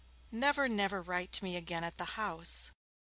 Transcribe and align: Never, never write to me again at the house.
Never, 0.31 0.67
never 0.67 0.99
write 0.99 1.31
to 1.33 1.43
me 1.43 1.55
again 1.55 1.83
at 1.83 1.99
the 1.99 2.05
house. 2.17 2.71